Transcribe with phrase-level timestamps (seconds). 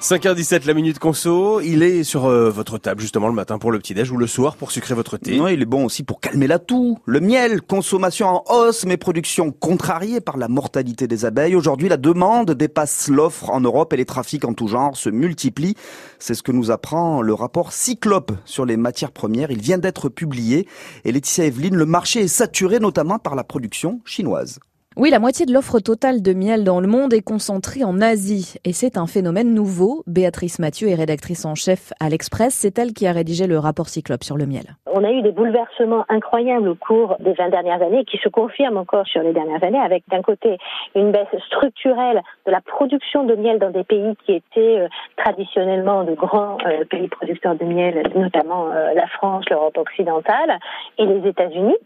[0.00, 1.60] 5h17, la minute conso.
[1.60, 4.56] Il est sur euh, votre table justement le matin pour le petit-déj ou le soir
[4.56, 5.38] pour sucrer votre thé.
[5.38, 6.98] Oui, il est bon aussi pour calmer la toux.
[7.04, 11.54] Le miel, consommation en hausse, mais production contrariée par la mortalité des abeilles.
[11.54, 15.76] Aujourd'hui, la demande dépasse l'offre en Europe et les trafics en tout genre se multiplient.
[16.18, 19.50] C'est ce que nous apprend le rapport Cyclope sur les matières premières.
[19.50, 20.66] Il vient d'être publié.
[21.04, 24.60] Et Laetitia Evelyne, le marché est saturé notamment par la production chinoise.
[24.96, 28.56] Oui, la moitié de l'offre totale de miel dans le monde est concentrée en Asie.
[28.64, 30.02] Et c'est un phénomène nouveau.
[30.08, 32.54] Béatrice Mathieu est rédactrice en chef à l'Express.
[32.54, 34.74] C'est elle qui a rédigé le rapport Cyclope sur le miel.
[34.92, 38.78] On a eu des bouleversements incroyables au cours des 20 dernières années qui se confirment
[38.78, 40.58] encore sur les dernières années avec d'un côté
[40.96, 46.02] une baisse structurelle de la production de miel dans des pays qui étaient euh, traditionnellement
[46.02, 50.58] de grands euh, pays producteurs de miel, notamment euh, la France, l'Europe occidentale
[50.98, 51.76] et les États-Unis.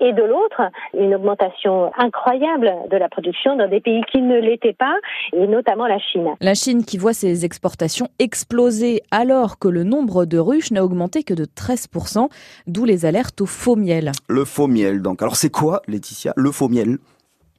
[0.00, 0.62] Et de l'autre,
[0.94, 4.94] une augmentation incroyable de la production dans des pays qui ne l'étaient pas,
[5.32, 6.34] et notamment la Chine.
[6.40, 11.22] La Chine qui voit ses exportations exploser alors que le nombre de ruches n'a augmenté
[11.22, 12.28] que de 13%,
[12.66, 14.12] d'où les alertes au faux miel.
[14.28, 15.22] Le faux miel, donc.
[15.22, 16.98] Alors c'est quoi, Laetitia, le faux miel?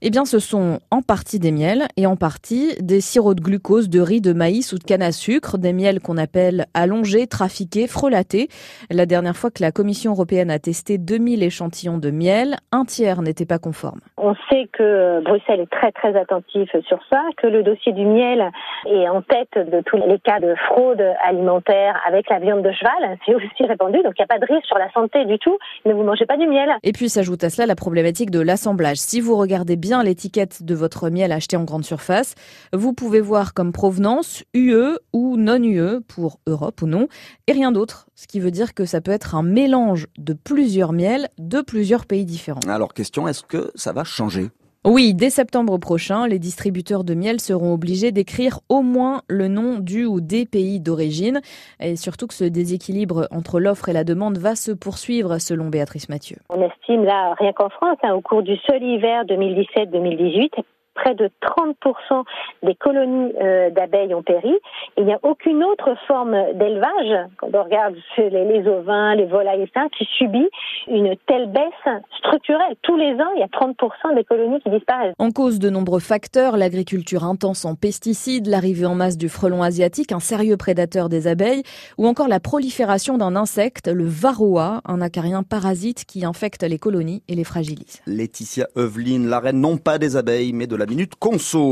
[0.07, 3.89] Eh bien, ce sont en partie des miels et en partie des sirops de glucose,
[3.89, 7.87] de riz, de maïs ou de canne à sucre, des miels qu'on appelle allongés, trafiqués,
[7.87, 8.47] frelatés.
[8.91, 13.23] La dernière fois que la Commission européenne a testé 2000 échantillons de miel, un tiers
[13.23, 13.99] n'était pas conforme.
[14.17, 18.51] On sait que Bruxelles est très très attentif sur ça, que le dossier du miel
[18.85, 23.17] est en tête de tous les cas de fraude alimentaire avec la viande de cheval.
[23.25, 25.57] C'est aussi répandu, donc il n'y a pas de risque sur la santé du tout.
[25.85, 26.69] Ne vous mangez pas du miel.
[26.83, 28.97] Et puis s'ajoute à cela la problématique de l'assemblage.
[28.97, 32.35] Si vous regardez bien l'étiquette de votre miel acheté en grande surface.
[32.73, 37.07] Vous pouvez voir comme provenance UE ou non UE pour Europe ou non,
[37.47, 38.07] et rien d'autre.
[38.15, 42.05] Ce qui veut dire que ça peut être un mélange de plusieurs miels de plusieurs
[42.05, 42.61] pays différents.
[42.67, 44.49] Alors question, est-ce que ça va changer?
[44.85, 49.79] Oui, dès septembre prochain, les distributeurs de miel seront obligés d'écrire au moins le nom
[49.79, 51.41] du ou des pays d'origine.
[51.79, 56.07] Et surtout que ce déséquilibre entre l'offre et la demande va se poursuivre, selon Béatrice
[56.07, 56.37] Mathieu.
[56.49, 60.51] On estime là, rien qu'en France, hein, au cours du seul hiver 2017-2018,
[60.95, 62.23] près de 30%
[62.63, 64.53] des colonies euh, d'abeilles ont péri.
[64.97, 69.69] Il n'y a aucune autre forme d'élevage, quand on regarde les, les ovins, les volailles,
[69.73, 70.49] ça, qui subit
[70.87, 72.75] une telle baisse structurelle.
[72.81, 75.13] Tous les ans, il y a 30% des colonies qui disparaissent.
[75.19, 80.11] En cause de nombreux facteurs, l'agriculture intense en pesticides, l'arrivée en masse du frelon asiatique,
[80.11, 81.63] un sérieux prédateur des abeilles,
[81.97, 87.23] ou encore la prolifération d'un insecte, le varroa, un acarien parasite qui infecte les colonies
[87.27, 88.01] et les fragilise.
[88.07, 91.63] Laetitia Eveline, la reine non pas des abeilles, mais de minute conso.